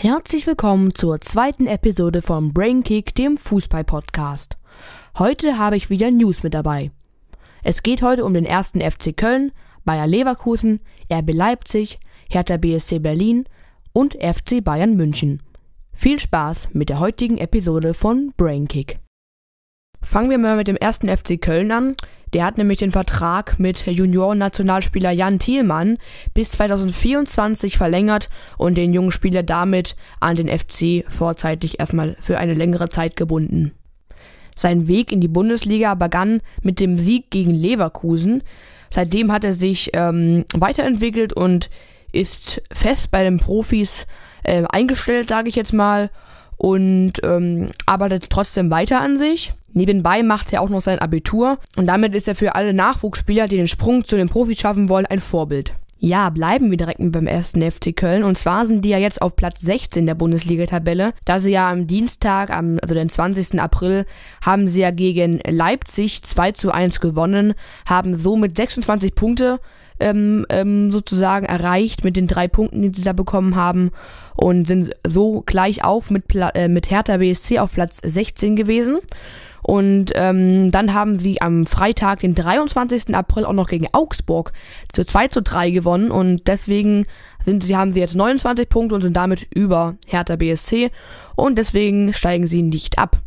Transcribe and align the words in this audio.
Herzlich 0.00 0.46
willkommen 0.46 0.94
zur 0.94 1.20
zweiten 1.20 1.66
Episode 1.66 2.22
von 2.22 2.54
Brainkick, 2.54 3.16
dem 3.16 3.36
Fußball-Podcast. 3.36 4.56
Heute 5.18 5.58
habe 5.58 5.76
ich 5.76 5.90
wieder 5.90 6.12
News 6.12 6.44
mit 6.44 6.54
dabei. 6.54 6.92
Es 7.64 7.82
geht 7.82 8.00
heute 8.00 8.24
um 8.24 8.32
den 8.32 8.44
ersten 8.44 8.80
FC 8.80 9.16
Köln, 9.16 9.50
Bayer 9.84 10.06
Leverkusen, 10.06 10.78
RB 11.12 11.32
Leipzig, 11.32 11.98
Hertha 12.30 12.58
BSC 12.58 13.00
Berlin 13.00 13.46
und 13.92 14.14
FC 14.14 14.62
Bayern 14.62 14.94
München. 14.94 15.42
Viel 15.92 16.20
Spaß 16.20 16.74
mit 16.74 16.90
der 16.90 17.00
heutigen 17.00 17.36
Episode 17.36 17.92
von 17.92 18.32
Brainkick. 18.36 18.98
Fangen 20.00 20.30
wir 20.30 20.38
mal 20.38 20.56
mit 20.56 20.68
dem 20.68 20.76
ersten 20.76 21.08
FC 21.08 21.42
Köln 21.42 21.72
an. 21.72 21.96
Der 22.32 22.44
hat 22.44 22.58
nämlich 22.58 22.78
den 22.78 22.90
Vertrag 22.90 23.58
mit 23.58 23.86
Junioren-Nationalspieler 23.86 25.10
Jan 25.10 25.38
Thielmann 25.38 25.98
bis 26.34 26.52
2024 26.52 27.78
verlängert 27.78 28.28
und 28.58 28.76
den 28.76 28.92
jungen 28.92 29.12
Spieler 29.12 29.42
damit 29.42 29.96
an 30.20 30.36
den 30.36 30.48
FC 30.48 31.04
vorzeitig 31.08 31.80
erstmal 31.80 32.16
für 32.20 32.38
eine 32.38 32.54
längere 32.54 32.88
Zeit 32.88 33.16
gebunden. 33.16 33.72
Sein 34.54 34.88
Weg 34.88 35.12
in 35.12 35.20
die 35.20 35.28
Bundesliga 35.28 35.94
begann 35.94 36.42
mit 36.62 36.80
dem 36.80 36.98
Sieg 36.98 37.30
gegen 37.30 37.54
Leverkusen. 37.54 38.42
Seitdem 38.90 39.30
hat 39.32 39.44
er 39.44 39.54
sich 39.54 39.90
ähm, 39.94 40.44
weiterentwickelt 40.54 41.32
und 41.32 41.70
ist 42.10 42.60
fest 42.72 43.10
bei 43.10 43.22
den 43.22 43.38
Profis 43.38 44.06
äh, 44.42 44.64
eingestellt, 44.68 45.28
sage 45.28 45.48
ich 45.48 45.54
jetzt 45.54 45.72
mal, 45.72 46.10
und 46.56 47.12
ähm, 47.22 47.70
arbeitet 47.86 48.30
trotzdem 48.30 48.70
weiter 48.70 49.00
an 49.00 49.16
sich. 49.16 49.52
Nebenbei 49.72 50.22
macht 50.22 50.52
er 50.52 50.62
auch 50.62 50.70
noch 50.70 50.80
sein 50.80 50.98
Abitur 50.98 51.58
und 51.76 51.86
damit 51.86 52.14
ist 52.14 52.28
er 52.28 52.34
für 52.34 52.54
alle 52.54 52.72
Nachwuchsspieler, 52.72 53.48
die 53.48 53.56
den 53.56 53.68
Sprung 53.68 54.04
zu 54.04 54.16
den 54.16 54.28
Profis 54.28 54.58
schaffen 54.58 54.88
wollen, 54.88 55.06
ein 55.06 55.20
Vorbild. 55.20 55.74
Ja, 56.00 56.30
bleiben 56.30 56.70
wir 56.70 56.76
direkt 56.76 57.00
beim 57.00 57.26
ersten 57.26 57.68
FC 57.68 57.94
Köln. 57.94 58.22
Und 58.22 58.38
zwar 58.38 58.66
sind 58.66 58.84
die 58.84 58.90
ja 58.90 58.98
jetzt 58.98 59.20
auf 59.20 59.34
Platz 59.34 59.60
16 59.62 60.06
der 60.06 60.14
Bundesliga-Tabelle. 60.14 61.12
Da 61.24 61.40
sie 61.40 61.50
ja 61.50 61.68
am 61.68 61.88
Dienstag, 61.88 62.50
also 62.50 62.94
den 62.94 63.08
20. 63.08 63.60
April, 63.60 64.06
haben 64.44 64.68
sie 64.68 64.82
ja 64.82 64.92
gegen 64.92 65.40
Leipzig 65.44 66.22
2 66.22 66.52
zu 66.52 66.70
1 66.70 67.00
gewonnen, 67.00 67.54
haben 67.84 68.16
somit 68.16 68.56
26 68.56 69.16
Punkte 69.16 69.58
ähm, 69.98 70.46
ähm, 70.50 70.92
sozusagen 70.92 71.46
erreicht 71.46 72.04
mit 72.04 72.16
den 72.16 72.28
drei 72.28 72.46
Punkten, 72.46 72.82
die 72.82 72.92
sie 72.94 73.02
da 73.02 73.12
bekommen 73.12 73.56
haben 73.56 73.90
und 74.36 74.68
sind 74.68 74.94
so 75.04 75.42
gleich 75.44 75.82
auf 75.82 76.12
mit, 76.12 76.28
Pla 76.28 76.50
äh, 76.50 76.68
mit 76.68 76.92
Hertha 76.92 77.16
BSC 77.16 77.58
auf 77.58 77.74
Platz 77.74 78.00
16 78.04 78.54
gewesen. 78.54 78.98
Und 79.62 80.12
ähm, 80.14 80.70
dann 80.70 80.94
haben 80.94 81.18
sie 81.18 81.40
am 81.40 81.66
Freitag, 81.66 82.20
den 82.20 82.34
23. 82.34 83.14
April, 83.14 83.44
auch 83.44 83.52
noch 83.52 83.68
gegen 83.68 83.86
Augsburg 83.92 84.52
zu 84.92 85.04
2 85.04 85.28
zu 85.28 85.42
3 85.42 85.70
gewonnen. 85.70 86.10
Und 86.10 86.48
deswegen 86.48 87.06
sind 87.44 87.64
sie, 87.64 87.76
haben 87.76 87.92
sie 87.92 88.00
jetzt 88.00 88.16
29 88.16 88.68
Punkte 88.68 88.94
und 88.94 89.02
sind 89.02 89.16
damit 89.16 89.48
über 89.54 89.96
Hertha 90.06 90.36
BSC. 90.36 90.90
Und 91.36 91.58
deswegen 91.58 92.12
steigen 92.12 92.46
sie 92.46 92.62
nicht 92.62 92.98
ab. 92.98 93.18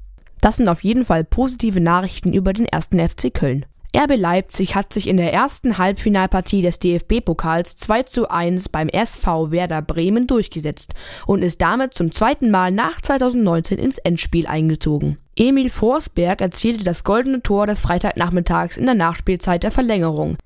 Das 0.41 0.57
sind 0.57 0.69
auf 0.69 0.83
jeden 0.83 1.05
Fall 1.05 1.23
positive 1.23 1.79
Nachrichten 1.79 2.33
über 2.33 2.53
den 2.53 2.65
ersten 2.65 2.99
FC 2.99 3.33
Köln. 3.33 3.65
RB 3.94 4.16
Leipzig 4.16 4.75
hat 4.75 4.94
sich 4.94 5.08
in 5.08 5.17
der 5.17 5.34
ersten 5.34 5.78
Halbfinalpartie 5.78 6.61
des 6.61 6.80
DFB-Pokals 6.80 7.75
2 7.75 8.03
zu 8.03 8.30
1 8.30 8.70
beim 8.70 8.88
SV 8.88 9.52
Werder 9.52 9.81
Bremen 9.81 10.28
durchgesetzt 10.28 10.94
und 11.28 11.44
ist 11.44 11.61
damit 11.61 11.94
zum 11.94 12.14
zweiten 12.14 12.52
Mal 12.52 12.72
nach 12.72 13.02
2019 13.02 13.78
ins 13.78 13.98
Endspiel 13.98 14.48
eingezogen. 14.48 15.17
Emil 15.36 15.70
Forsberg 15.70 16.39
erzielte 16.39 16.86
das 16.86 17.03
goldene 17.03 17.44
Tor 17.44 17.67
des 17.67 17.81
Freitagnachmittags 17.81 18.78
in 18.78 18.86
der 18.86 18.95
Nachspielzeit 18.95 19.64
der 19.64 19.72
Verlängerung. 19.72 20.38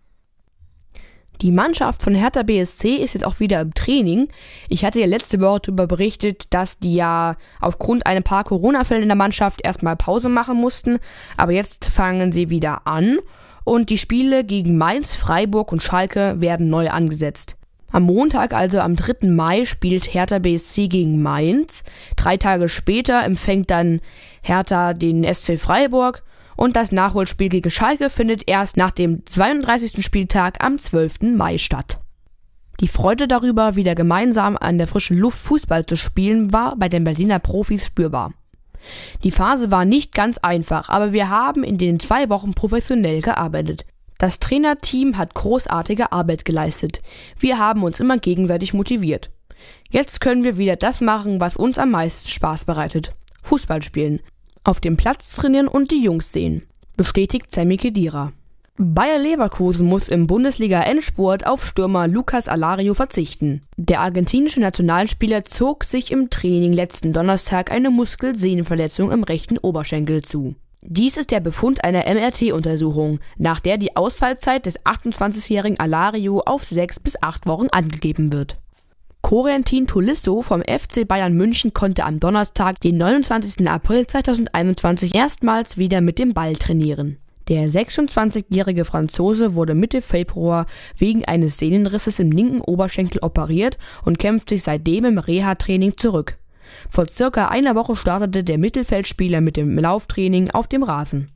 Die 1.42 1.52
Mannschaft 1.52 2.02
von 2.02 2.16
Hertha 2.16 2.44
BSC 2.44 2.96
ist 2.96 3.14
jetzt 3.14 3.26
auch 3.26 3.40
wieder 3.40 3.62
im 3.62 3.74
Training. 3.74 4.30
Ich 4.70 4.86
hatte 4.86 5.00
ja 5.00 5.06
letzte 5.06 5.42
Woche 5.42 5.62
darüber 5.64 5.88
berichtet, 5.88 6.46
dass 6.52 6.80
die 6.80 6.96
ja 6.96 7.36
aufgrund 7.60 8.06
ein 8.06 8.24
paar 8.24 8.44
Corona-Fällen 8.44 9.04
in 9.04 9.10
der 9.10 9.18
Mannschaft 9.18 9.62
erstmal 9.64 9.96
Pause 9.96 10.30
machen 10.30 10.58
mussten. 10.58 11.00
Aber 11.38 11.52
jetzt 11.52 11.86
fangen 11.86 12.32
sie 12.32 12.50
wieder 12.50 12.88
an 12.88 13.20
und 13.66 13.90
die 13.90 13.98
Spiele 13.98 14.44
gegen 14.44 14.78
Mainz, 14.78 15.16
Freiburg 15.16 15.72
und 15.72 15.84
Schalke 15.84 16.40
werden 16.40 16.70
neu 16.70 16.90
angesetzt. 16.90 17.58
Am 17.92 18.04
Montag, 18.04 18.54
also 18.54 18.80
am 18.80 18.96
3. 18.96 19.28
Mai, 19.30 19.66
spielt 19.66 20.14
Hertha 20.14 20.40
BSC 20.40 20.88
gegen 20.88 21.22
Mainz. 21.22 21.84
Drei 22.18 22.36
Tage 22.38 22.68
später 22.68 23.24
empfängt 23.24 23.72
dann 23.72 24.02
Hertha 24.42 24.94
den 24.94 25.24
SC 25.34 25.58
Freiburg 25.58 26.24
und 26.56 26.76
das 26.76 26.92
Nachholspiel 26.92 27.50
gegen 27.50 27.72
Schalke 27.72 28.10
findet 28.10 28.48
erst 28.48 28.78
nach 28.78 28.92
dem 28.92 29.26
32. 29.26 30.04
Spieltag 30.04 30.64
am 30.64 30.78
12. 30.78 31.36
Mai 31.36 31.58
statt. 31.58 32.00
Die 32.82 32.88
Freude 32.88 33.28
darüber, 33.28 33.76
wieder 33.76 33.96
gemeinsam 33.96 34.58
an 34.58 34.78
der 34.78 34.88
frischen 34.88 35.18
Luft 35.18 35.40
Fußball 35.40 35.86
zu 35.86 35.96
spielen, 35.96 36.52
war 36.52 36.76
bei 36.76 36.90
den 36.90 37.04
Berliner 37.06 37.40
Profis 37.40 37.86
spürbar. 37.86 38.34
Die 39.24 39.32
Phase 39.32 39.72
war 39.72 39.86
nicht 39.86 40.14
ganz 40.14 40.38
einfach, 40.38 40.90
aber 40.90 41.14
wir 41.14 41.30
haben 41.30 41.64
in 41.64 41.78
den 41.78 42.00
zwei 42.00 42.30
Wochen 42.30 42.54
professionell 42.54 43.22
gearbeitet. 43.22 43.86
Das 44.18 44.40
Trainerteam 44.40 45.18
hat 45.18 45.34
großartige 45.34 46.12
Arbeit 46.12 46.46
geleistet. 46.46 47.02
Wir 47.40 47.60
haben 47.60 47.84
uns 47.84 48.00
immer 48.00 48.18
gegenseitig 48.18 48.74
motiviert. 48.74 49.32
Jetzt 49.90 50.22
können 50.22 50.44
wir 50.44 50.58
wieder 50.58 50.76
das 50.76 51.02
machen, 51.02 51.42
was 51.42 51.58
uns 51.58 51.80
am 51.80 51.92
meisten 51.92 52.30
Spaß 52.30 52.66
bereitet. 52.66 53.12
Fußball 53.44 53.82
spielen 53.82 54.20
auf 54.66 54.82
dem 54.82 54.98
Platz 54.98 55.36
trainieren 55.36 55.68
und 55.68 55.92
die 55.92 56.04
Jungs 56.04 56.32
sehen, 56.32 56.64
bestätigt 56.98 57.52
Sammy 57.52 57.78
Kedira. 57.78 58.34
Bayer 58.78 59.20
Leverkusen 59.20 59.86
muss 59.86 60.10
im 60.10 60.28
Bundesliga-Endspurt 60.28 61.48
auf 61.48 61.66
Stürmer 61.66 62.10
Lucas 62.10 62.50
Alario 62.50 62.94
verzichten. 62.94 63.62
Der 63.78 64.02
argentinische 64.02 64.60
Nationalspieler 64.60 65.46
zog 65.46 65.86
sich 65.86 66.12
im 66.12 66.30
Training 66.30 66.74
letzten 66.74 67.14
Donnerstag 67.14 67.72
eine 67.72 67.90
Muskelsehnenverletzung 67.90 69.12
im 69.12 69.24
rechten 69.24 69.58
Oberschenkel 69.58 70.24
zu. 70.24 70.56
Dies 70.82 71.16
ist 71.16 71.32
der 71.32 71.40
Befund 71.40 71.86
einer 71.86 72.04
MRT-Untersuchung, 72.06 73.20
nach 73.38 73.62
der 73.62 73.78
die 73.78 73.96
Ausfallzeit 73.96 74.66
des 74.66 74.78
28-jährigen 74.82 75.80
Alario 75.80 76.42
auf 76.46 76.66
sechs 76.66 77.00
bis 77.00 77.16
acht 77.24 77.48
Wochen 77.48 77.70
angegeben 77.72 78.34
wird. 78.34 78.58
Corentin 79.26 79.88
Tolisso 79.88 80.44
vom 80.44 80.62
FC 80.62 81.08
Bayern 81.08 81.34
München 81.34 81.74
konnte 81.74 82.06
am 82.06 82.20
Donnerstag, 82.20 82.80
den 82.82 82.98
29. 82.98 83.68
April 83.68 84.06
2021, 84.06 85.16
erstmals 85.16 85.80
wieder 85.80 86.00
mit 86.00 86.20
dem 86.20 86.36
Ball 86.36 86.54
trainieren. 86.54 87.18
Der 87.48 87.68
26-jährige 87.68 88.86
Franzose 88.86 89.56
wurde 89.56 89.74
Mitte 89.74 90.04
Februar 90.04 90.68
wegen 91.00 91.26
eines 91.26 91.58
Sehnenrisses 91.58 92.20
im 92.20 92.30
linken 92.30 92.62
Oberschenkel 92.62 93.24
operiert 93.24 93.80
und 94.04 94.20
kämpft 94.20 94.50
sich 94.50 94.62
seitdem 94.62 95.06
im 95.06 95.18
Reha-Training 95.18 95.98
zurück. 95.98 96.38
Vor 96.92 97.08
circa 97.08 97.48
einer 97.48 97.74
Woche 97.74 97.96
startete 97.96 98.44
der 98.44 98.60
Mittelfeldspieler 98.60 99.42
mit 99.42 99.58
dem 99.58 99.76
Lauftraining 99.76 100.52
auf 100.52 100.68
dem 100.68 100.84
Rasen. 100.84 101.32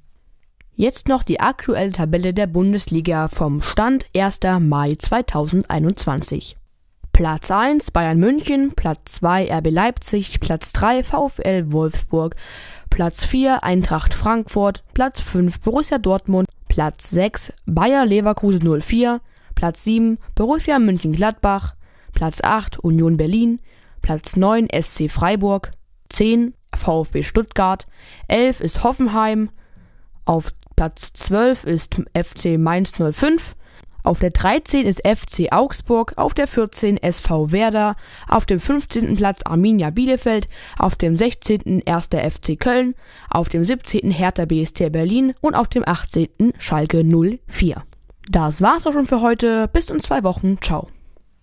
Jetzt 0.76 1.08
noch 1.08 1.24
die 1.24 1.40
aktuelle 1.40 1.92
Tabelle 1.92 2.36
der 2.36 2.46
Bundesliga 2.46 3.30
vom 3.30 3.64
Stand 3.64 4.06
1. 4.16 4.42
Mai 4.60 4.94
2021. 4.96 6.59
Platz 7.20 7.52
1 7.52 7.92
Bayern 7.92 8.18
München, 8.18 8.72
Platz 8.76 9.16
2 9.16 9.54
RB 9.58 9.72
Leipzig, 9.72 10.40
Platz 10.40 10.72
3 10.72 11.04
VfL 11.04 11.70
Wolfsburg, 11.70 12.38
Platz 12.90 13.26
4 13.26 13.62
Eintracht 13.62 14.14
Frankfurt, 14.14 14.86
Platz 14.94 15.20
5 15.20 15.60
Borussia 15.60 15.98
Dortmund, 15.98 16.48
Platz 16.70 17.10
6 17.10 17.52
Bayer 17.66 18.06
Leverkusen 18.06 18.82
04, 18.82 19.20
Platz 19.54 19.84
7 19.84 20.18
Borussia 20.34 20.80
München-Gladbach, 20.80 21.76
Platz 22.14 22.42
8 22.42 22.80
Union 22.80 23.18
Berlin, 23.18 23.60
Platz 24.02 24.38
9 24.38 24.70
SC 24.82 25.12
Freiburg, 25.12 25.72
10 26.08 26.54
VfB 26.74 27.24
Stuttgart, 27.24 27.86
11 28.30 28.62
ist 28.62 28.86
Hoffenheim, 28.86 29.50
auf 30.24 30.54
Platz 30.78 31.12
12 31.12 31.66
ist 31.66 32.02
FC 32.14 32.58
Mainz 32.58 32.94
05, 32.94 33.58
auf 34.04 34.20
der 34.20 34.30
13 34.30 34.86
ist 34.86 35.02
FC 35.08 35.52
Augsburg, 35.52 36.14
auf 36.16 36.34
der 36.34 36.48
14 36.48 36.98
SV 36.98 37.52
Werder, 37.52 37.96
auf 38.28 38.46
dem 38.46 38.60
15. 38.60 39.16
Platz 39.16 39.42
Arminia 39.44 39.90
Bielefeld, 39.90 40.48
auf 40.78 40.96
dem 40.96 41.16
16. 41.16 41.84
1. 41.86 42.08
FC 42.08 42.60
Köln, 42.60 42.96
auf 43.30 43.50
dem 43.50 43.64
17. 43.64 44.12
Hertha 44.12 44.46
BSC 44.46 44.90
Berlin 44.90 45.34
und 45.42 45.56
auf 45.56 45.68
dem 45.68 45.84
18. 45.86 46.54
Schalke 46.58 47.04
04. 47.04 47.84
Das 48.30 48.62
war's 48.62 48.86
auch 48.86 48.94
schon 48.94 49.06
für 49.06 49.22
heute. 49.22 49.68
Bis 49.68 49.90
in 49.90 50.00
zwei 50.00 50.24
Wochen. 50.24 50.58
Ciao. 50.62 50.88